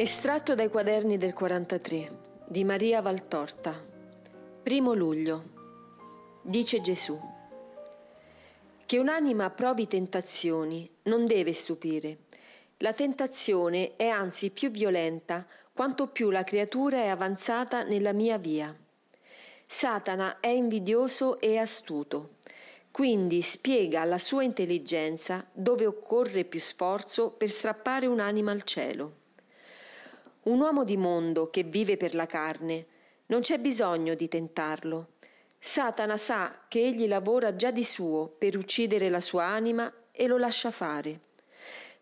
Estratto 0.00 0.54
dai 0.54 0.70
quaderni 0.70 1.18
del 1.18 1.34
43 1.34 2.20
di 2.46 2.64
Maria 2.64 3.02
Valtorta. 3.02 3.78
Primo 4.62 4.94
luglio. 4.94 6.40
Dice 6.40 6.80
Gesù. 6.80 7.20
Che 8.86 8.98
un'anima 8.98 9.50
provi 9.50 9.86
tentazioni 9.86 10.90
non 11.02 11.26
deve 11.26 11.52
stupire. 11.52 12.16
La 12.78 12.94
tentazione 12.94 13.96
è 13.96 14.06
anzi 14.06 14.48
più 14.48 14.70
violenta 14.70 15.46
quanto 15.70 16.06
più 16.06 16.30
la 16.30 16.44
creatura 16.44 16.96
è 16.96 17.08
avanzata 17.08 17.82
nella 17.82 18.14
mia 18.14 18.38
via. 18.38 18.74
Satana 19.66 20.40
è 20.40 20.48
invidioso 20.48 21.38
e 21.40 21.58
astuto, 21.58 22.36
quindi 22.90 23.42
spiega 23.42 24.00
alla 24.00 24.16
sua 24.16 24.44
intelligenza 24.44 25.46
dove 25.52 25.84
occorre 25.84 26.44
più 26.44 26.58
sforzo 26.58 27.32
per 27.32 27.50
strappare 27.50 28.06
un'anima 28.06 28.50
al 28.50 28.62
cielo. 28.62 29.19
Un 30.42 30.58
uomo 30.58 30.84
di 30.84 30.96
mondo 30.96 31.50
che 31.50 31.64
vive 31.64 31.98
per 31.98 32.14
la 32.14 32.24
carne, 32.24 32.86
non 33.26 33.42
c'è 33.42 33.58
bisogno 33.58 34.14
di 34.14 34.26
tentarlo. 34.26 35.08
Satana 35.58 36.16
sa 36.16 36.62
che 36.66 36.80
egli 36.80 37.06
lavora 37.06 37.54
già 37.56 37.70
di 37.70 37.84
suo 37.84 38.26
per 38.26 38.56
uccidere 38.56 39.10
la 39.10 39.20
sua 39.20 39.44
anima 39.44 39.92
e 40.10 40.26
lo 40.26 40.38
lascia 40.38 40.70
fare. 40.70 41.20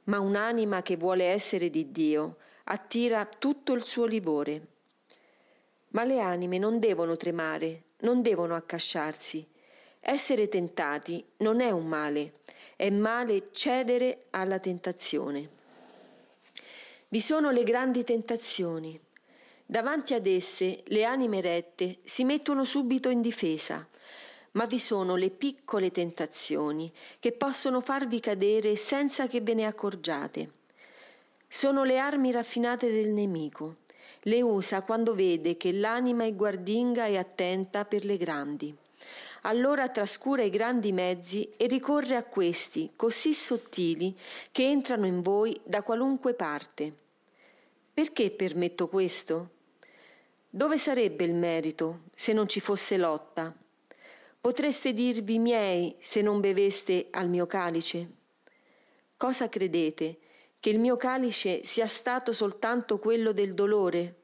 Ma 0.04 0.20
un'anima 0.20 0.82
che 0.82 0.96
vuole 0.96 1.24
essere 1.24 1.68
di 1.68 1.90
Dio 1.90 2.36
attira 2.64 3.24
tutto 3.26 3.72
il 3.72 3.84
suo 3.84 4.04
livore. 4.04 4.66
Ma 5.88 6.04
le 6.04 6.20
anime 6.20 6.58
non 6.58 6.78
devono 6.78 7.16
tremare, 7.16 7.82
non 8.02 8.22
devono 8.22 8.54
accasciarsi. 8.54 9.44
Essere 9.98 10.48
tentati 10.48 11.24
non 11.38 11.60
è 11.60 11.70
un 11.70 11.86
male, 11.86 12.34
è 12.76 12.88
male 12.88 13.48
cedere 13.50 14.26
alla 14.30 14.60
tentazione. 14.60 15.56
Vi 17.10 17.22
sono 17.22 17.50
le 17.50 17.64
grandi 17.64 18.04
tentazioni. 18.04 19.00
Davanti 19.64 20.12
ad 20.12 20.26
esse 20.26 20.82
le 20.88 21.04
anime 21.04 21.40
rette 21.40 22.00
si 22.04 22.22
mettono 22.22 22.66
subito 22.66 23.08
in 23.08 23.22
difesa, 23.22 23.88
ma 24.52 24.66
vi 24.66 24.78
sono 24.78 25.16
le 25.16 25.30
piccole 25.30 25.90
tentazioni 25.90 26.92
che 27.18 27.32
possono 27.32 27.80
farvi 27.80 28.20
cadere 28.20 28.76
senza 28.76 29.26
che 29.26 29.40
ve 29.40 29.54
ne 29.54 29.64
accorgiate. 29.64 30.50
Sono 31.48 31.82
le 31.82 31.98
armi 31.98 32.30
raffinate 32.30 32.92
del 32.92 33.08
nemico. 33.08 33.76
Le 34.24 34.42
usa 34.42 34.82
quando 34.82 35.14
vede 35.14 35.56
che 35.56 35.72
l'anima 35.72 36.24
è 36.24 36.34
guardinga 36.34 37.06
e 37.06 37.16
attenta 37.16 37.86
per 37.86 38.04
le 38.04 38.18
grandi. 38.18 38.76
Allora 39.42 39.88
trascura 39.88 40.42
i 40.42 40.50
grandi 40.50 40.92
mezzi 40.92 41.50
e 41.56 41.66
ricorre 41.66 42.16
a 42.16 42.24
questi, 42.24 42.92
così 42.96 43.32
sottili, 43.32 44.16
che 44.50 44.68
entrano 44.68 45.06
in 45.06 45.22
voi 45.22 45.58
da 45.64 45.82
qualunque 45.82 46.34
parte. 46.34 46.92
Perché 47.94 48.30
permetto 48.30 48.88
questo? 48.88 49.50
Dove 50.50 50.78
sarebbe 50.78 51.24
il 51.24 51.34
merito 51.34 52.02
se 52.14 52.32
non 52.32 52.48
ci 52.48 52.60
fosse 52.60 52.96
lotta? 52.96 53.54
Potreste 54.40 54.92
dirvi 54.92 55.38
miei 55.38 55.94
se 56.00 56.22
non 56.22 56.40
beveste 56.40 57.08
al 57.10 57.28
mio 57.28 57.46
calice? 57.46 58.10
Cosa 59.16 59.48
credete? 59.48 60.18
Che 60.60 60.70
il 60.70 60.78
mio 60.78 60.96
calice 60.96 61.64
sia 61.64 61.86
stato 61.86 62.32
soltanto 62.32 62.98
quello 62.98 63.32
del 63.32 63.54
dolore? 63.54 64.14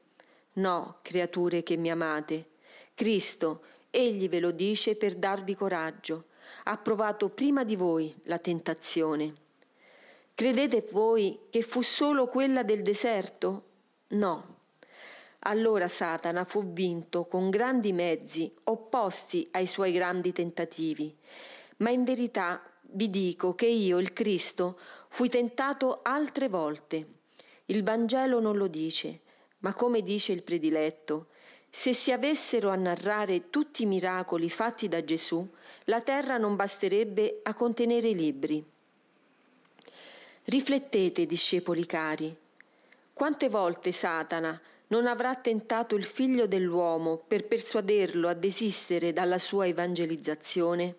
No, 0.53 0.99
creature 1.01 1.63
che 1.63 1.75
mi 1.77 1.91
amate. 1.91 2.51
Cristo, 2.93 3.61
Egli 3.95 4.27
ve 4.27 4.41
lo 4.41 4.51
dice 4.51 4.97
per 4.97 5.15
darvi 5.15 5.55
coraggio. 5.55 6.25
Ha 6.65 6.77
provato 6.77 7.29
prima 7.29 7.63
di 7.63 7.77
voi 7.77 8.13
la 8.23 8.39
tentazione. 8.39 9.33
Credete 10.35 10.85
voi 10.91 11.39
che 11.49 11.61
fu 11.61 11.81
solo 11.81 12.27
quella 12.27 12.63
del 12.63 12.81
deserto? 12.81 13.63
No. 14.07 14.57
Allora 15.39 15.87
Satana 15.87 16.43
fu 16.43 16.73
vinto 16.73 17.23
con 17.25 17.49
grandi 17.49 17.93
mezzi 17.93 18.53
opposti 18.65 19.47
ai 19.51 19.65
suoi 19.65 19.93
grandi 19.93 20.33
tentativi. 20.33 21.15
Ma 21.77 21.89
in 21.89 22.03
verità 22.03 22.61
vi 22.81 23.09
dico 23.09 23.55
che 23.55 23.67
io, 23.67 23.97
il 23.99 24.11
Cristo, 24.11 24.77
fui 25.07 25.29
tentato 25.29 26.01
altre 26.03 26.49
volte. 26.49 27.07
Il 27.67 27.83
Vangelo 27.83 28.41
non 28.41 28.57
lo 28.57 28.67
dice, 28.67 29.21
ma 29.59 29.73
come 29.73 30.01
dice 30.01 30.33
il 30.33 30.43
prediletto, 30.43 31.27
se 31.77 31.93
si 31.93 32.13
avessero 32.13 32.69
a 32.69 32.75
narrare 32.75 33.49
tutti 33.49 33.83
i 33.83 33.85
miracoli 33.85 34.49
fatti 34.49 34.87
da 34.87 35.03
Gesù, 35.03 35.45
la 35.83 35.99
terra 35.99 36.37
non 36.37 36.55
basterebbe 36.55 37.41
a 37.43 37.53
contenere 37.53 38.07
i 38.07 38.15
libri. 38.15 38.65
Riflettete, 40.45 41.25
discepoli 41.25 41.85
cari, 41.85 42.33
quante 43.11 43.49
volte 43.49 43.91
Satana 43.91 44.59
non 44.87 45.05
avrà 45.05 45.35
tentato 45.35 45.95
il 45.95 46.05
figlio 46.05 46.47
dell'uomo 46.47 47.17
per 47.17 47.45
persuaderlo 47.45 48.29
a 48.29 48.33
desistere 48.33 49.11
dalla 49.11 49.37
sua 49.37 49.67
evangelizzazione? 49.67 50.95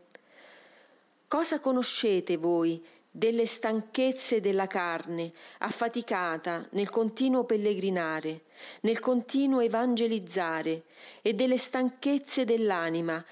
Cosa 1.27 1.59
conoscete 1.59 2.37
voi 2.37 2.85
delle 3.17 3.47
stanchezze 3.47 4.43
della 4.43 4.67
carne, 4.67 5.33
affaticata 5.61 6.67
nel 6.73 6.91
continuo 6.91 7.45
pellegrinare, 7.45 8.43
nel 8.83 9.01
continuo 9.01 9.61
evangelizzare, 9.61 10.83
e 11.23 11.33
delle 11.33 11.57
stanchezze 11.57 12.45
dell'anima, 12.45 13.25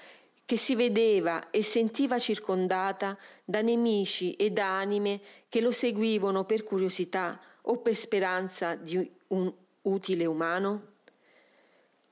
che 0.43 0.57
si 0.57 0.73
vedeva 0.73 1.51
e 1.51 1.61
sentiva 1.61 2.17
circondata 2.17 3.15
da 3.43 3.61
nemici 3.61 4.33
ed 4.33 4.57
anime 4.57 5.21
che 5.49 5.61
lo 5.61 5.71
seguivano 5.71 6.45
per 6.45 6.63
curiosità 6.63 7.39
o 7.61 7.77
per 7.77 7.95
speranza 7.95 8.73
di 8.73 9.07
un 9.27 9.53
utile 9.83 10.25
umano? 10.25 10.93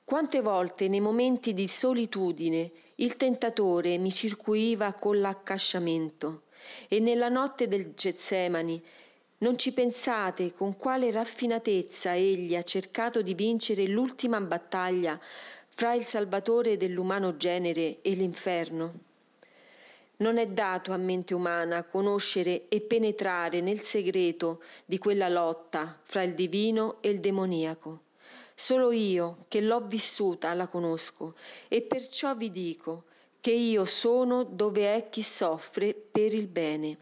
Quante 0.04 0.42
volte 0.42 0.88
nei 0.88 1.02
momenti 1.02 1.56
di 1.56 1.68
solitudine 1.68 2.72
il 2.96 3.16
tentatore 3.16 3.98
mi 3.98 4.12
circuiva 4.12 4.94
con 4.94 5.20
l'accasciamento 5.20 6.43
e 6.88 7.00
nella 7.00 7.30
notte 7.30 7.68
del 7.68 7.94
Getsemani 7.94 8.82
non 9.40 9.58
ci 9.58 9.74
pensate 9.74 10.54
con 10.54 10.78
quale 10.78 11.12
raffinatezza 11.12 12.16
egli 12.16 12.56
ha 12.56 12.64
cercato 12.64 13.22
di 13.22 13.34
vincere 13.34 13.88
l'ultima 13.88 14.40
battaglia 14.40 15.20
fra 15.76 15.94
il 15.94 16.06
Salvatore 16.06 16.78
dell'umano 16.78 17.36
genere 17.36 18.02
e 18.02 18.12
l'inferno? 18.12 18.94
Non 20.18 20.38
è 20.38 20.46
dato 20.46 20.94
a 20.94 20.98
mente 20.98 21.34
umana 21.34 21.84
conoscere 21.84 22.70
e 22.70 22.80
penetrare 22.80 23.60
nel 23.60 23.82
segreto 23.82 24.62
di 24.86 24.98
quella 24.98 25.28
lotta 25.28 26.00
fra 26.04 26.22
il 26.22 26.36
divino 26.36 27.02
e 27.02 27.10
il 27.10 27.20
demoniaco. 27.20 28.02
Solo 28.56 28.92
io, 28.92 29.46
che 29.50 29.60
l'ho 29.60 29.82
vissuta, 29.82 30.54
la 30.54 30.68
conosco 30.68 31.36
e 31.68 31.82
perciò 31.82 32.36
vi 32.36 32.52
dico 32.52 33.06
che 33.44 33.52
io 33.52 33.84
sono 33.84 34.46
dove 34.46 34.96
è 34.96 35.10
chi 35.10 35.22
soffre 35.22 35.94
per 35.94 36.34
il 36.34 36.48
bene. 36.48 36.98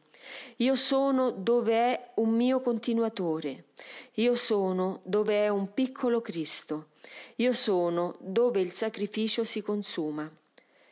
Io 0.55 0.75
sono 0.75 1.29
dove 1.29 1.73
è 1.73 2.11
un 2.15 2.31
mio 2.31 2.61
continuatore. 2.61 3.65
Io 4.13 4.35
sono 4.35 5.01
dove 5.03 5.35
è 5.35 5.49
un 5.49 5.71
piccolo 5.71 6.19
Cristo. 6.19 6.87
Io 7.35 7.53
sono 7.53 8.15
dove 8.17 8.59
il 8.59 8.71
sacrificio 8.71 9.43
si 9.43 9.61
consuma. 9.61 10.27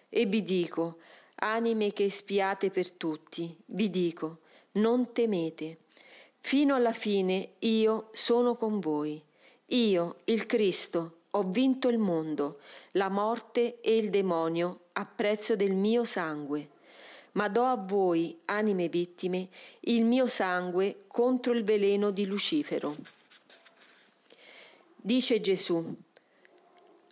E 0.08 0.26
vi 0.28 0.44
dico, 0.44 0.98
anime 1.38 1.94
che 1.94 2.12
spiate 2.12 2.70
per 2.70 2.92
tutti, 2.92 3.58
vi 3.66 3.90
dico, 3.90 4.42
non 4.74 5.14
temete. 5.14 5.80
Fino 6.38 6.76
alla 6.76 6.94
fine 6.94 7.54
io 7.58 8.10
sono 8.12 8.56
con 8.56 8.80
voi. 8.80 9.20
Io, 9.70 10.18
il 10.26 10.46
Cristo, 10.46 11.22
ho 11.32 11.44
vinto 11.44 11.90
il 11.90 11.98
mondo, 11.98 12.60
la 12.92 13.10
morte 13.10 13.82
e 13.82 13.98
il 13.98 14.12
demonio 14.12 14.89
a 15.00 15.06
prezzo 15.06 15.56
del 15.56 15.76
mio 15.76 16.04
sangue. 16.04 16.78
Ma 17.34 17.48
do 17.48 17.64
a 17.64 17.78
voi, 17.78 18.38
anime 18.46 18.90
vittime, 18.90 19.48
il 19.82 20.04
mio 20.04 20.28
sangue 20.28 21.06
contro 21.08 21.54
il 21.54 21.64
veleno 21.64 22.12
di 22.12 22.26
Lucifero. 22.26 22.98
Dice 24.96 25.40
Gesù, 25.40 25.96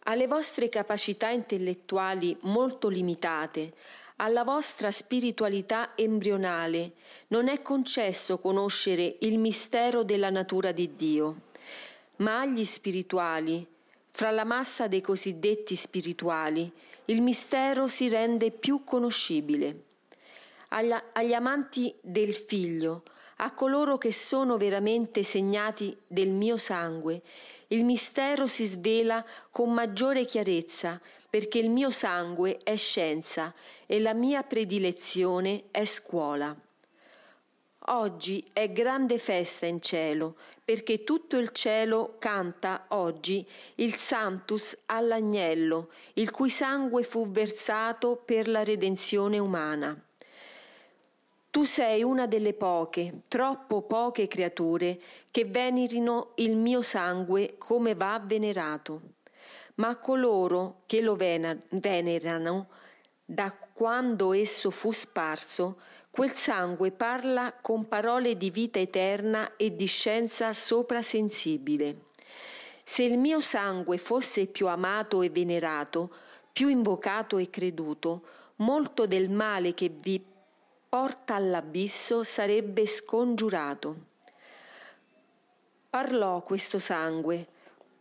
alle 0.03 0.27
vostre 0.27 0.67
capacità 0.67 1.29
intellettuali 1.29 2.35
molto 2.41 2.89
limitate, 2.89 3.73
alla 4.17 4.43
vostra 4.43 4.91
spiritualità 4.91 5.91
embrionale 5.95 6.93
non 7.27 7.47
è 7.47 7.61
concesso 7.61 8.39
conoscere 8.39 9.17
il 9.19 9.37
mistero 9.37 10.03
della 10.03 10.29
natura 10.29 10.73
di 10.73 10.95
Dio, 10.95 11.41
ma 12.17 12.41
agli 12.41 12.65
spirituali, 12.65 13.65
fra 14.11 14.31
la 14.31 14.43
massa 14.43 14.87
dei 14.87 15.01
cosiddetti 15.01 15.75
spirituali, 15.75 16.69
il 17.09 17.21
mistero 17.21 17.87
si 17.87 18.09
rende 18.09 18.51
più 18.51 18.83
conoscibile. 18.83 19.83
Agli, 20.69 20.93
agli 21.13 21.33
amanti 21.33 21.93
del 22.01 22.33
Figlio, 22.33 23.03
a 23.37 23.53
coloro 23.53 23.97
che 23.97 24.11
sono 24.11 24.57
veramente 24.57 25.23
segnati 25.23 25.95
del 26.05 26.29
mio 26.29 26.57
sangue, 26.57 27.21
il 27.67 27.85
mistero 27.85 28.47
si 28.47 28.65
svela 28.65 29.25
con 29.51 29.73
maggiore 29.73 30.25
chiarezza, 30.25 30.99
perché 31.29 31.59
il 31.59 31.69
mio 31.69 31.91
sangue 31.91 32.59
è 32.63 32.75
scienza 32.75 33.53
e 33.85 33.99
la 33.99 34.13
mia 34.13 34.43
predilezione 34.43 35.65
è 35.71 35.85
scuola. 35.85 36.55
Oggi 37.89 38.45
è 38.51 38.69
grande 38.73 39.17
festa 39.17 39.65
in 39.65 39.81
cielo, 39.81 40.35
perché 40.65 41.05
tutto 41.05 41.37
il 41.37 41.51
cielo 41.51 42.15
canta 42.19 42.87
oggi 42.89 43.47
il 43.75 43.95
Santus 43.95 44.77
all'agnello, 44.87 45.89
il 46.15 46.29
cui 46.29 46.49
sangue 46.49 47.03
fu 47.03 47.31
versato 47.31 48.21
per 48.25 48.49
la 48.49 48.65
redenzione 48.65 49.39
umana. 49.39 49.97
Tu 51.49 51.63
sei 51.63 52.03
una 52.03 52.27
delle 52.27 52.53
poche, 52.53 53.21
troppo 53.29 53.83
poche 53.83 54.27
creature 54.27 54.99
che 55.31 55.45
venerino 55.45 56.31
il 56.35 56.57
mio 56.57 56.81
sangue 56.81 57.55
come 57.57 57.95
va 57.95 58.21
venerato. 58.21 59.01
Ma 59.75 59.95
coloro 59.95 60.81
che 60.87 60.99
lo 60.99 61.15
venerano, 61.15 62.67
da 63.23 63.53
quando 63.73 64.33
esso 64.33 64.71
fu 64.71 64.91
sparso, 64.91 65.79
Quel 66.17 66.33
sangue 66.33 66.89
parla 66.89 67.53
con 67.61 67.87
parole 67.87 68.37
di 68.37 68.49
vita 68.49 68.79
eterna 68.79 69.55
e 69.55 69.75
di 69.75 69.85
scienza 69.85 70.51
soprasensibile. 70.51 72.05
Se 72.83 73.03
il 73.03 73.19
mio 73.19 73.39
sangue 73.39 73.99
fosse 73.99 74.47
più 74.47 74.67
amato 74.67 75.21
e 75.21 75.29
venerato, 75.29 76.09
più 76.51 76.69
invocato 76.69 77.37
e 77.37 77.51
creduto, 77.51 78.23
molto 78.55 79.05
del 79.05 79.29
male 79.29 79.75
che 79.75 79.89
vi 79.89 80.19
porta 80.89 81.35
all'abisso 81.35 82.23
sarebbe 82.23 82.87
scongiurato. 82.87 83.97
Parlò 85.87 86.41
questo 86.41 86.79
sangue 86.79 87.45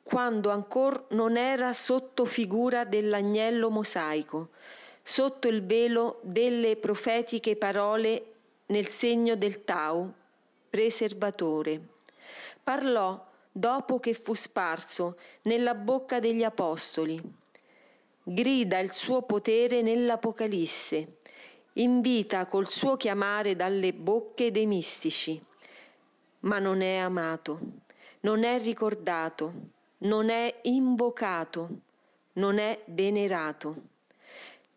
quando 0.02 0.48
ancor 0.48 1.08
non 1.10 1.36
era 1.36 1.74
sotto 1.74 2.24
figura 2.24 2.86
dell'agnello 2.86 3.68
mosaico, 3.68 4.52
sotto 5.08 5.46
il 5.46 5.64
velo 5.64 6.18
delle 6.22 6.74
profetiche 6.74 7.54
parole 7.54 8.32
nel 8.66 8.88
segno 8.88 9.36
del 9.36 9.62
Tau, 9.62 10.12
preservatore. 10.68 11.80
Parlò 12.60 13.24
dopo 13.52 14.00
che 14.00 14.14
fu 14.14 14.34
sparso 14.34 15.16
nella 15.42 15.76
bocca 15.76 16.18
degli 16.18 16.42
apostoli. 16.42 17.22
Grida 18.24 18.80
il 18.80 18.90
suo 18.90 19.22
potere 19.22 19.80
nell'Apocalisse. 19.80 21.18
Invita 21.74 22.46
col 22.46 22.68
suo 22.72 22.96
chiamare 22.96 23.54
dalle 23.54 23.92
bocche 23.92 24.50
dei 24.50 24.66
mistici. 24.66 25.40
Ma 26.40 26.58
non 26.58 26.80
è 26.80 26.96
amato, 26.96 27.60
non 28.22 28.42
è 28.42 28.58
ricordato, 28.58 29.52
non 29.98 30.30
è 30.30 30.52
invocato, 30.62 31.68
non 32.32 32.58
è 32.58 32.82
venerato 32.86 33.94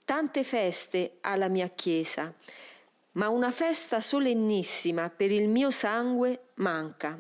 tante 0.10 0.44
feste 0.44 1.18
alla 1.22 1.50
mia 1.50 1.68
chiesa, 1.68 2.34
ma 3.12 3.30
una 3.30 3.52
festa 3.52 4.02
solennissima 4.02 5.12
per 5.12 5.30
il 5.30 5.48
mio 5.48 5.70
sangue 5.70 6.46
manca 6.56 7.16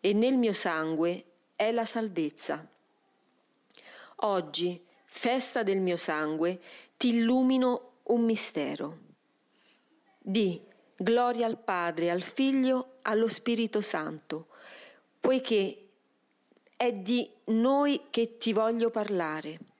e 0.00 0.14
nel 0.14 0.38
mio 0.38 0.54
sangue 0.54 1.24
è 1.54 1.70
la 1.72 1.84
salvezza. 1.84 2.66
Oggi, 4.14 4.82
festa 5.04 5.62
del 5.62 5.80
mio 5.80 5.98
sangue, 5.98 6.58
ti 6.96 7.16
illumino 7.16 7.96
un 8.04 8.24
mistero. 8.24 8.98
Di 10.18 10.58
gloria 10.96 11.44
al 11.44 11.58
Padre, 11.58 12.10
al 12.10 12.22
Figlio, 12.22 12.94
allo 13.02 13.28
Spirito 13.28 13.82
Santo, 13.82 14.46
poiché 15.20 15.88
è 16.76 16.94
di 16.94 17.30
noi 17.48 18.04
che 18.08 18.38
ti 18.38 18.54
voglio 18.54 18.88
parlare 18.88 19.71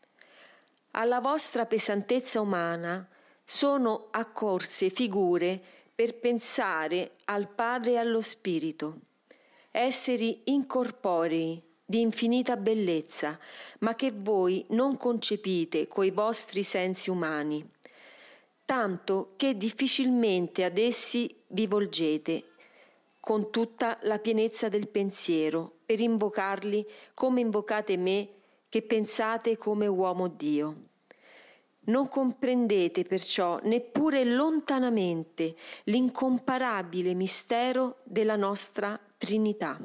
alla 0.93 1.21
vostra 1.21 1.67
pesantezza 1.67 2.41
umana 2.41 3.07
sono 3.45 4.09
accorse 4.11 4.91
figure 4.91 5.61
per 5.95 6.19
pensare 6.19 7.13
al 7.25 7.49
Padre 7.49 7.93
e 7.93 7.97
allo 7.97 8.23
Spirito, 8.23 9.01
esseri 9.71 10.43
incorporei 10.45 11.63
di 11.85 12.01
infinita 12.01 12.57
bellezza, 12.57 13.39
ma 13.81 13.95
che 13.95 14.13
voi 14.15 14.65
non 14.71 14.97
concepite 14.97 15.89
coi 15.89 16.11
vostri 16.11 16.63
sensi 16.63 17.11
umani, 17.11 17.67
tanto 18.65 19.33
che 19.37 19.57
difficilmente 19.57 20.65
ad 20.65 20.79
essi 20.79 21.35
vi 21.49 21.67
volgete 21.67 22.45
con 23.21 23.51
tutta 23.51 23.99
la 24.03 24.19
pienezza 24.19 24.69
del 24.69 24.89
pensiero 24.89 25.79
per 25.85 26.01
invocarli 26.01 26.87
come 27.15 27.41
invocate 27.41 27.97
me 27.97 28.29
che 28.73 28.81
pensate 28.81 29.59
come 29.59 29.87
uomo 29.87 30.29
Dio. 30.29 30.77
Non 31.81 32.09
comprendete 32.09 33.05
perciò 33.05 33.61
neppure 33.65 34.25
lontanamente 34.25 35.55
l'incomparabile 35.85 37.13
mistero 37.13 37.99
della 38.03 38.37
nostra 38.37 38.99
Trinità. 39.19 39.79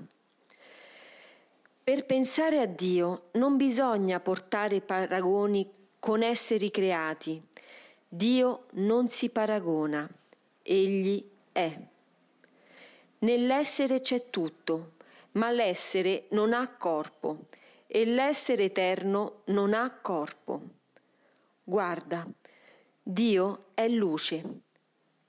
Per 1.84 2.06
pensare 2.06 2.62
a 2.62 2.66
Dio 2.66 3.24
non 3.32 3.58
bisogna 3.58 4.22
portare 4.22 4.80
paragoni 4.80 5.70
con 6.00 6.24
esseri 6.24 6.72
creati. 6.72 7.44
Dio 8.08 8.68
non 8.76 9.10
si 9.10 9.28
paragona, 9.28 10.10
egli 10.62 11.22
è. 11.52 11.78
Nell'essere 13.20 14.00
c'è 14.00 14.30
tutto, 14.30 14.94
ma 15.34 15.52
l'essere 15.52 16.28
non 16.30 16.54
ha 16.54 16.70
corpo 16.70 17.48
e 17.88 18.06
l'essere 18.06 18.66
eterno 18.66 19.42
non 19.46 19.74
ha 19.74 19.90
corpo. 20.02 20.62
Guarda, 21.64 22.28
Dio 23.02 23.60
è 23.74 23.88
luce. 23.88 24.44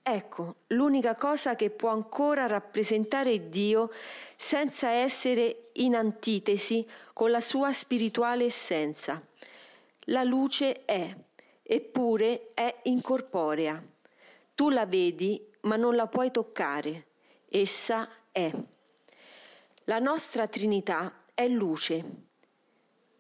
Ecco, 0.03 0.57
l'unica 0.69 1.15
cosa 1.15 1.55
che 1.55 1.71
può 1.71 1.91
ancora 1.91 2.47
rappresentare 2.47 3.49
Dio 3.49 3.91
senza 4.37 4.91
essere 4.91 5.71
in 5.75 5.95
antitesi 5.95 6.87
con 7.13 7.31
la 7.31 7.41
sua 7.41 7.73
spirituale 7.73 8.45
essenza. 8.45 9.23
La 10.07 10.25
luce 10.25 10.85
è, 10.85 11.15
eppure 11.63 12.51
è 12.55 12.75
incorporea. 12.85 13.81
Tu 14.55 14.71
la 14.71 14.87
vedi, 14.87 15.45
ma 15.63 15.77
non 15.77 15.95
la 15.95 16.07
puoi 16.07 16.31
toccare. 16.31 17.07
Essa 17.49 18.09
è. 18.33 18.51
La 19.85 19.99
nostra 19.99 20.49
Trinità 20.49 21.25
è 21.35 21.47
luce 21.47 22.27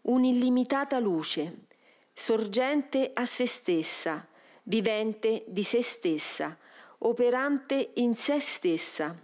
un'illimitata 0.08 0.98
luce, 0.98 1.66
sorgente 2.14 3.10
a 3.12 3.26
se 3.26 3.46
stessa, 3.46 4.26
vivente 4.64 5.44
di 5.46 5.62
se 5.62 5.82
stessa, 5.82 6.56
operante 6.98 7.90
in 7.94 8.16
se 8.16 8.40
stessa. 8.40 9.14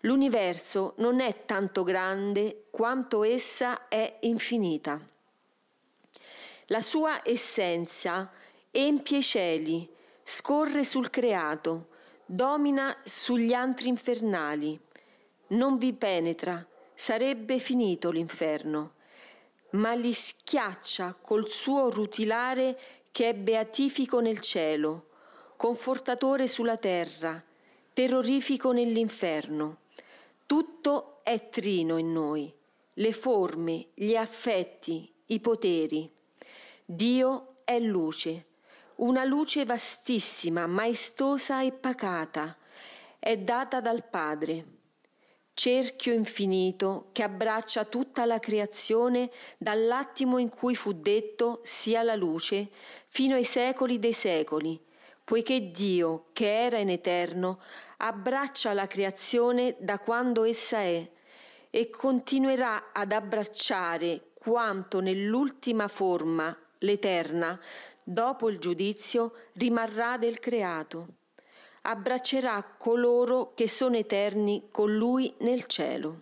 L'universo 0.00 0.94
non 0.98 1.20
è 1.20 1.44
tanto 1.46 1.82
grande 1.82 2.64
quanto 2.70 3.22
essa 3.22 3.88
è 3.88 4.18
infinita. 4.22 5.00
La 6.66 6.80
sua 6.80 7.20
essenza 7.24 8.30
empie 8.70 9.18
i 9.18 9.22
cieli, 9.22 9.88
scorre 10.24 10.82
sul 10.82 11.08
creato, 11.08 11.88
domina 12.26 12.96
sugli 13.04 13.52
antri 13.52 13.88
infernali. 13.88 14.78
Non 15.48 15.78
vi 15.78 15.92
penetra, 15.92 16.66
sarebbe 16.94 17.58
finito 17.58 18.10
l'inferno 18.10 18.94
ma 19.74 19.94
li 19.94 20.12
schiaccia 20.12 21.16
col 21.20 21.50
suo 21.50 21.90
rutilare 21.90 22.78
che 23.10 23.30
è 23.30 23.34
beatifico 23.34 24.20
nel 24.20 24.40
cielo, 24.40 25.08
confortatore 25.56 26.46
sulla 26.46 26.76
terra, 26.76 27.42
terrorifico 27.92 28.72
nell'inferno. 28.72 29.78
Tutto 30.46 31.20
è 31.22 31.48
trino 31.48 31.96
in 31.96 32.12
noi, 32.12 32.52
le 32.94 33.12
forme, 33.12 33.86
gli 33.94 34.14
affetti, 34.14 35.10
i 35.26 35.40
poteri. 35.40 36.10
Dio 36.84 37.54
è 37.64 37.78
luce, 37.78 38.46
una 38.96 39.24
luce 39.24 39.64
vastissima, 39.64 40.66
maestosa 40.66 41.62
e 41.62 41.72
pacata, 41.72 42.56
è 43.18 43.38
data 43.38 43.80
dal 43.80 44.04
Padre 44.08 44.82
cerchio 45.54 46.12
infinito 46.12 47.10
che 47.12 47.22
abbraccia 47.22 47.84
tutta 47.84 48.24
la 48.24 48.40
creazione 48.40 49.30
dall'attimo 49.56 50.38
in 50.38 50.48
cui 50.48 50.74
fu 50.74 50.92
detto 50.92 51.60
sia 51.62 52.02
la 52.02 52.16
luce 52.16 52.70
fino 53.06 53.36
ai 53.36 53.44
secoli 53.44 54.00
dei 54.00 54.12
secoli, 54.12 54.78
poiché 55.22 55.70
Dio, 55.70 56.26
che 56.32 56.64
era 56.64 56.78
in 56.78 56.90
eterno, 56.90 57.60
abbraccia 57.98 58.72
la 58.72 58.88
creazione 58.88 59.76
da 59.78 60.00
quando 60.00 60.42
essa 60.42 60.78
è 60.78 61.08
e 61.70 61.88
continuerà 61.88 62.90
ad 62.92 63.12
abbracciare 63.12 64.32
quanto 64.34 65.00
nell'ultima 65.00 65.86
forma, 65.88 66.56
l'eterna, 66.78 67.58
dopo 68.02 68.50
il 68.50 68.58
giudizio, 68.58 69.32
rimarrà 69.54 70.18
del 70.18 70.40
creato 70.40 71.22
abbraccerà 71.86 72.62
coloro 72.78 73.52
che 73.54 73.68
sono 73.68 73.96
eterni 73.96 74.68
con 74.70 74.94
lui 74.94 75.34
nel 75.38 75.66
cielo. 75.66 76.20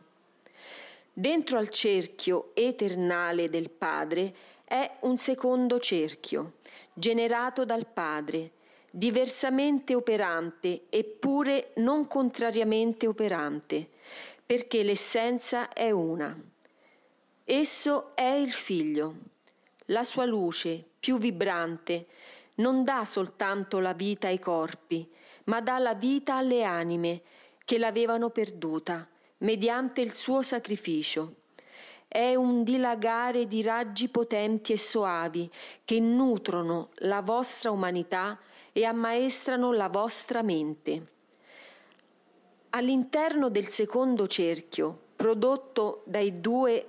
Dentro 1.12 1.58
al 1.58 1.68
cerchio 1.68 2.50
eternale 2.54 3.48
del 3.48 3.70
Padre 3.70 4.34
è 4.64 4.90
un 5.00 5.18
secondo 5.18 5.78
cerchio, 5.78 6.54
generato 6.92 7.64
dal 7.64 7.86
Padre, 7.86 8.52
diversamente 8.90 9.94
operante 9.94 10.82
eppure 10.88 11.72
non 11.76 12.06
contrariamente 12.08 13.06
operante, 13.06 13.88
perché 14.44 14.82
l'essenza 14.82 15.72
è 15.72 15.90
una. 15.90 16.36
Esso 17.44 18.16
è 18.16 18.32
il 18.32 18.52
figlio. 18.52 19.14
La 19.86 20.02
sua 20.02 20.24
luce, 20.24 20.84
più 20.98 21.18
vibrante, 21.18 22.06
non 22.56 22.82
dà 22.84 23.04
soltanto 23.04 23.78
la 23.78 23.92
vita 23.92 24.28
ai 24.28 24.38
corpi, 24.38 25.08
ma 25.44 25.60
dà 25.60 25.78
la 25.78 25.94
vita 25.94 26.36
alle 26.36 26.64
anime 26.64 27.22
che 27.64 27.78
l'avevano 27.78 28.30
perduta 28.30 29.06
mediante 29.38 30.00
il 30.00 30.12
suo 30.12 30.42
sacrificio. 30.42 31.36
È 32.06 32.34
un 32.34 32.62
dilagare 32.62 33.46
di 33.46 33.62
raggi 33.62 34.08
potenti 34.08 34.72
e 34.72 34.78
soavi 34.78 35.50
che 35.84 35.98
nutrono 35.98 36.90
la 36.96 37.22
vostra 37.22 37.70
umanità 37.70 38.38
e 38.72 38.84
ammaestrano 38.84 39.72
la 39.72 39.88
vostra 39.88 40.42
mente. 40.42 41.06
All'interno 42.70 43.48
del 43.48 43.68
secondo 43.68 44.26
cerchio, 44.26 44.98
prodotto 45.16 46.02
dai 46.04 46.40
due 46.40 46.86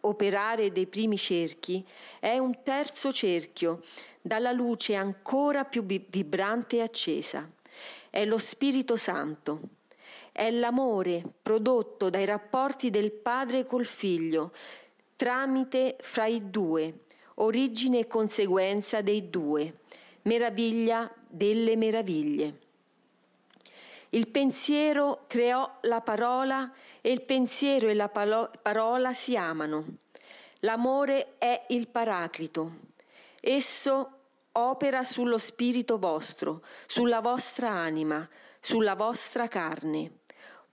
operare 0.00 0.72
dei 0.72 0.86
primi 0.86 1.16
cerchi, 1.16 1.84
è 2.18 2.38
un 2.38 2.62
terzo 2.62 3.12
cerchio, 3.12 3.82
dalla 4.20 4.52
luce 4.52 4.94
ancora 4.94 5.64
più 5.64 5.84
vibrante 5.84 6.76
e 6.76 6.82
accesa. 6.82 7.48
È 8.10 8.24
lo 8.24 8.38
Spirito 8.38 8.96
Santo 8.96 9.78
è 10.32 10.50
l'amore 10.50 11.22
prodotto 11.42 12.08
dai 12.08 12.24
rapporti 12.24 12.90
del 12.90 13.10
padre 13.12 13.64
col 13.64 13.84
figlio, 13.84 14.52
tramite 15.16 15.96
fra 16.00 16.26
i 16.26 16.50
due, 16.50 17.00
origine 17.34 18.00
e 18.00 18.06
conseguenza 18.06 19.00
dei 19.02 19.28
due, 19.28 19.80
meraviglia 20.22 21.12
delle 21.26 21.76
meraviglie. 21.76 22.58
Il 24.10 24.28
pensiero 24.28 25.24
creò 25.26 25.78
la 25.82 26.00
parola 26.00 26.72
e 27.00 27.12
il 27.12 27.22
pensiero 27.22 27.88
e 27.88 27.94
la 27.94 28.08
parola 28.08 29.12
si 29.12 29.36
amano. 29.36 29.84
L'amore 30.60 31.38
è 31.38 31.66
il 31.68 31.86
paraclito. 31.86 32.88
Esso 33.40 34.19
opera 34.52 35.04
sullo 35.04 35.38
spirito 35.38 35.98
vostro, 35.98 36.62
sulla 36.86 37.20
vostra 37.20 37.70
anima, 37.70 38.28
sulla 38.60 38.94
vostra 38.94 39.48
carne 39.48 40.18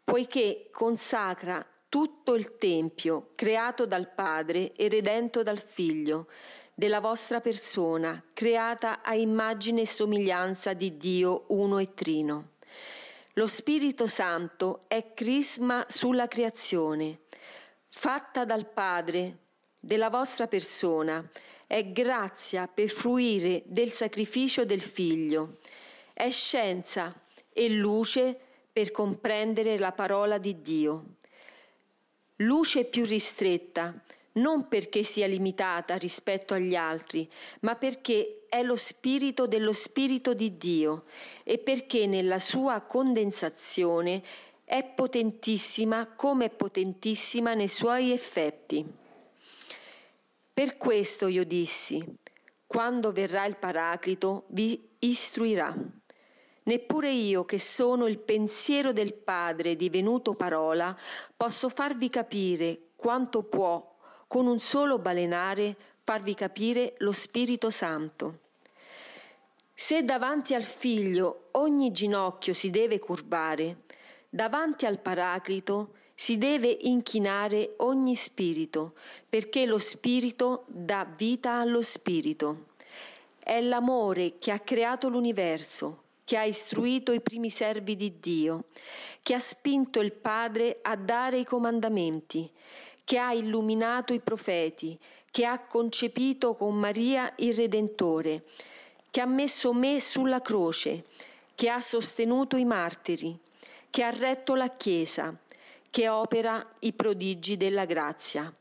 poiché 0.08 0.70
consacra 0.72 1.66
tutto 1.90 2.34
il 2.36 2.58
Tempio 2.58 3.32
creato 3.36 3.86
dal 3.86 4.10
Padre 4.10 4.72
e 4.72 4.88
redento 4.88 5.44
dal 5.44 5.60
Figlio, 5.60 6.30
della 6.74 7.02
vostra 7.02 7.42
persona, 7.42 8.24
creata 8.32 9.02
a 9.02 9.16
immagine 9.16 9.82
e 9.82 9.86
somiglianza 9.86 10.72
di 10.72 10.96
Dio 10.96 11.44
uno 11.48 11.78
e 11.80 11.94
trino. 11.94 12.52
Lo 13.34 13.48
Spirito 13.48 14.08
Santo 14.08 14.86
è 14.88 15.14
crisma 15.14 15.84
sulla 15.90 16.30
creazione, 16.30 17.24
fatta 17.90 18.46
dal 18.46 18.66
Padre, 18.66 19.40
della 19.78 20.10
vostra 20.10 20.48
persona, 20.48 21.22
è 21.68 21.92
grazia 21.92 22.68
per 22.68 22.88
fruire 22.88 23.62
del 23.66 23.92
sacrificio 23.92 24.64
del 24.64 24.82
Figlio, 24.82 25.58
è 26.14 26.32
scienza 26.32 27.14
e 27.52 27.70
luce 27.70 28.40
per 28.72 28.92
comprendere 28.92 29.78
la 29.78 29.92
parola 29.92 30.38
di 30.38 30.62
Dio. 30.62 31.06
Luce 32.38 32.86
più 32.86 33.04
ristretta, 33.04 33.94
non 34.34 34.68
perché 34.68 35.04
sia 35.04 35.28
limitata 35.28 35.98
rispetto 35.98 36.54
agli 36.54 36.76
altri, 36.76 37.30
ma 37.62 37.76
perché 37.76 38.46
è 38.48 38.64
lo 38.64 38.76
spirito 38.76 39.46
dello 39.46 39.74
spirito 39.74 40.34
di 40.34 40.58
Dio 40.58 41.04
e 41.44 41.58
perché 41.58 42.06
nella 42.06 42.40
sua 42.40 42.80
condensazione 42.82 44.24
è 44.64 44.86
potentissima 44.86 46.08
come 46.16 46.46
è 46.46 46.50
potentissima 46.50 47.54
nei 47.54 47.68
suoi 47.68 48.12
effetti. 48.12 48.86
Per 50.58 50.76
questo 50.78 51.28
io 51.28 51.46
dissi, 51.46 52.04
quando 52.66 53.12
verrà 53.12 53.46
il 53.46 53.58
Paraclito 53.58 54.46
vi 54.48 54.90
istruirà. 54.98 55.72
Neppure 56.64 57.12
io, 57.12 57.46
che 57.46 57.60
sono 57.60 58.08
il 58.08 58.18
pensiero 58.18 58.92
del 58.92 59.14
Padre 59.14 59.76
divenuto 59.76 60.34
parola, 60.34 60.98
posso 61.36 61.70
farvi 61.70 62.10
capire 62.10 62.88
quanto 62.96 63.44
può, 63.44 63.98
con 64.26 64.48
un 64.48 64.60
solo 64.60 64.98
balenare, 64.98 65.76
farvi 66.04 66.34
capire 66.34 66.96
lo 66.98 67.12
Spirito 67.12 67.70
Santo. 67.70 68.40
Se 69.76 70.04
davanti 70.04 70.56
al 70.56 70.64
Figlio 70.64 71.50
ogni 71.52 71.92
ginocchio 71.92 72.56
si 72.56 72.72
deve 72.72 72.98
curvare, 72.98 73.84
davanti 74.28 74.88
al 74.88 74.98
Paraclito 74.98 75.94
si 76.20 76.40
deve 76.40 76.76
inchinare 76.82 77.76
ogni 77.78 78.16
spirito, 78.16 78.96
perché 79.30 79.68
lo 79.68 79.78
Spirito 79.78 80.64
dà 80.66 81.06
vita 81.06 81.60
allo 81.60 81.84
Spirito. 81.84 82.70
È 83.38 83.62
l'amore 83.62 84.40
che 84.40 84.50
ha 84.50 84.58
creato 84.58 85.10
l'universo, 85.10 86.06
che 86.26 86.36
ha 86.36 86.44
istruito 86.44 87.12
i 87.12 87.22
primi 87.22 87.52
servi 87.52 87.96
di 87.96 88.20
Dio, 88.20 88.64
che 89.22 89.36
ha 89.36 89.40
spinto 89.40 90.00
il 90.00 90.12
Padre 90.12 90.80
a 90.82 90.96
dare 90.96 91.38
i 91.38 91.46
comandamenti, 91.46 92.50
che 93.04 93.20
ha 93.20 93.32
illuminato 93.32 94.12
i 94.12 94.20
profeti, 94.20 94.98
che 95.30 95.46
ha 95.46 95.60
concepito 95.60 96.56
con 96.56 96.74
Maria 96.74 97.32
il 97.38 97.54
Redentore, 97.54 98.46
che 99.12 99.22
ha 99.22 99.28
messo 99.28 99.72
me 99.72 100.02
sulla 100.02 100.42
croce, 100.42 101.04
che 101.54 101.70
ha 101.70 101.80
sostenuto 101.80 102.58
i 102.58 102.66
martiri, 102.66 103.38
che 103.92 104.02
ha 104.02 104.10
retto 104.10 104.56
la 104.56 104.76
Chiesa, 104.76 105.38
che 105.98 106.10
opera 106.10 106.64
i 106.82 106.94
prodigi 106.94 107.58
della 107.58 107.86
grazia 107.86 108.56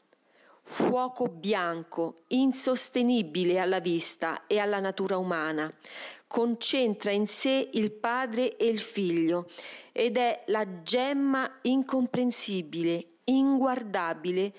fuoco 0.62 1.28
bianco, 1.28 2.22
insostenibile 2.28 3.58
alla 3.58 3.80
vista 3.80 4.46
e 4.46 4.58
alla 4.58 4.80
natura 4.80 5.18
umana, 5.18 5.70
concentra 6.26 7.10
in 7.10 7.26
sé 7.26 7.68
il 7.74 7.92
Padre 7.92 8.56
e 8.56 8.68
il 8.68 8.80
Figlio 8.80 9.50
ed 9.92 10.16
è 10.16 10.44
la 10.46 10.80
gemma 10.80 11.58
incomprensibile, 11.60 13.06
inguardabile 13.24 14.54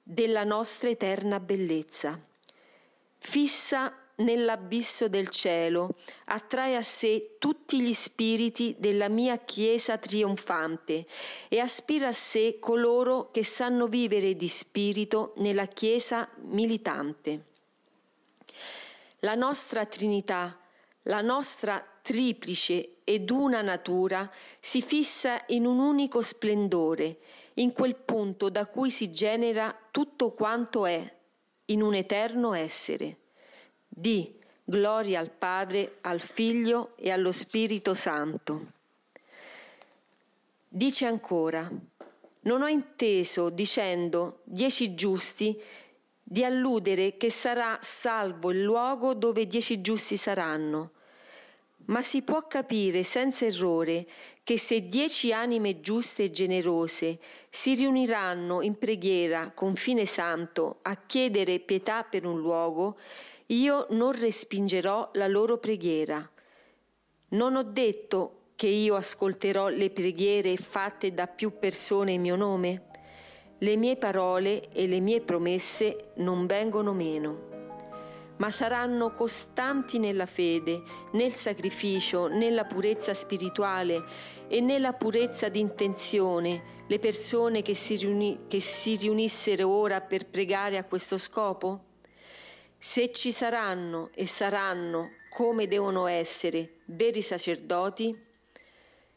della 0.00 0.44
nostra 0.44 0.90
eterna 0.90 1.40
bellezza. 1.40 2.16
Fissa 3.18 3.92
nell'abisso 4.16 5.08
del 5.08 5.28
cielo, 5.28 5.96
attrae 6.26 6.76
a 6.76 6.82
sé 6.82 7.36
tutti 7.38 7.80
gli 7.80 7.92
spiriti 7.92 8.76
della 8.78 9.08
mia 9.08 9.38
Chiesa 9.38 9.98
trionfante 9.98 11.06
e 11.48 11.58
aspira 11.58 12.08
a 12.08 12.12
sé 12.12 12.58
coloro 12.58 13.30
che 13.30 13.44
sanno 13.44 13.86
vivere 13.86 14.36
di 14.36 14.48
spirito 14.48 15.32
nella 15.36 15.66
Chiesa 15.66 16.28
militante. 16.42 17.44
La 19.20 19.34
nostra 19.34 19.86
Trinità, 19.86 20.58
la 21.02 21.20
nostra 21.20 21.84
triplice 22.02 22.96
ed 23.04 23.30
una 23.30 23.62
natura 23.62 24.30
si 24.60 24.82
fissa 24.82 25.42
in 25.48 25.66
un 25.66 25.78
unico 25.78 26.22
splendore, 26.22 27.18
in 27.54 27.72
quel 27.72 27.94
punto 27.94 28.48
da 28.48 28.66
cui 28.66 28.90
si 28.90 29.10
genera 29.12 29.76
tutto 29.90 30.32
quanto 30.32 30.86
è, 30.86 31.16
in 31.66 31.82
un 31.82 31.94
eterno 31.94 32.52
essere. 32.54 33.18
Di 33.94 34.34
gloria 34.64 35.20
al 35.20 35.30
Padre, 35.30 35.98
al 36.00 36.20
Figlio 36.20 36.96
e 36.96 37.10
allo 37.10 37.30
Spirito 37.30 37.94
Santo. 37.94 38.66
Dice 40.66 41.04
ancora, 41.04 41.70
non 42.40 42.62
ho 42.62 42.68
inteso, 42.68 43.50
dicendo 43.50 44.40
dieci 44.44 44.94
giusti, 44.94 45.60
di 46.22 46.42
alludere 46.42 47.18
che 47.18 47.30
sarà 47.30 47.78
salvo 47.82 48.50
il 48.50 48.62
luogo 48.62 49.12
dove 49.12 49.46
dieci 49.46 49.82
giusti 49.82 50.16
saranno, 50.16 50.92
ma 51.86 52.02
si 52.02 52.22
può 52.22 52.46
capire 52.46 53.02
senza 53.02 53.44
errore 53.44 54.06
che 54.42 54.56
se 54.56 54.88
dieci 54.88 55.34
anime 55.34 55.82
giuste 55.82 56.24
e 56.24 56.30
generose 56.30 57.18
si 57.50 57.74
riuniranno 57.74 58.62
in 58.62 58.78
preghiera 58.78 59.50
con 59.50 59.76
fine 59.76 60.06
santo 60.06 60.78
a 60.82 60.96
chiedere 60.96 61.60
pietà 61.60 62.02
per 62.04 62.24
un 62.24 62.40
luogo, 62.40 62.96
io 63.52 63.86
non 63.90 64.12
respingerò 64.12 65.10
la 65.14 65.26
loro 65.26 65.58
preghiera. 65.58 66.26
Non 67.28 67.56
ho 67.56 67.62
detto 67.62 68.52
che 68.56 68.66
io 68.66 68.94
ascolterò 68.94 69.68
le 69.68 69.90
preghiere 69.90 70.56
fatte 70.56 71.12
da 71.12 71.26
più 71.26 71.58
persone 71.58 72.12
in 72.12 72.22
mio 72.22 72.36
nome? 72.36 72.84
Le 73.58 73.76
mie 73.76 73.96
parole 73.96 74.70
e 74.70 74.86
le 74.86 75.00
mie 75.00 75.20
promesse 75.20 76.12
non 76.16 76.46
vengono 76.46 76.94
meno, 76.94 77.50
ma 78.38 78.50
saranno 78.50 79.12
costanti 79.12 79.98
nella 79.98 80.26
fede, 80.26 80.82
nel 81.12 81.34
sacrificio, 81.34 82.28
nella 82.28 82.64
purezza 82.64 83.12
spirituale 83.12 84.02
e 84.48 84.60
nella 84.60 84.94
purezza 84.94 85.48
di 85.48 85.60
intenzione 85.60 86.80
le 86.86 86.98
persone 86.98 87.62
che 87.62 87.74
si, 87.74 87.96
riuni- 87.96 88.46
che 88.48 88.60
si 88.60 88.96
riunissero 88.96 89.68
ora 89.68 90.00
per 90.00 90.26
pregare 90.26 90.78
a 90.78 90.84
questo 90.84 91.18
scopo? 91.18 91.90
Se 92.84 93.12
ci 93.12 93.30
saranno 93.30 94.10
e 94.12 94.26
saranno 94.26 95.10
come 95.30 95.68
devono 95.68 96.08
essere 96.08 96.78
veri 96.86 97.22
sacerdoti, 97.22 98.12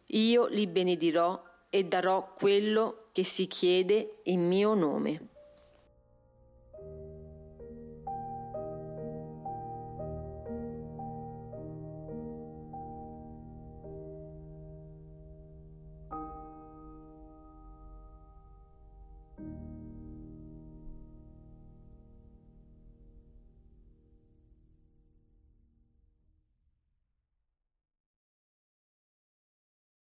io 0.06 0.46
li 0.46 0.68
benedirò 0.68 1.44
e 1.72 1.84
darò 1.84 2.32
quello 2.36 3.08
che 3.12 3.24
si 3.24 3.48
chiede 3.48 4.20
in 4.26 4.46
mio 4.48 4.76
nome. 4.76 5.30